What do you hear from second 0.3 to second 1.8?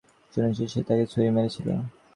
শুনেছি সে তাকে ছুরি মেরেছিল।